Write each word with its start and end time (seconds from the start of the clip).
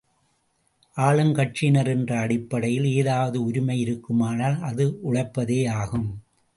ஆளும் 0.97 1.33
கட்சியினர் 1.35 1.87
என்ற 1.87 2.19
அடிப்படையில் 2.19 2.89
ஏதாவது 2.93 3.45
உரிமை 3.45 3.79
இருக்குமானால் 3.79 4.59
அது 4.61 4.85
உழைப்பதேயாகும். 5.03 6.09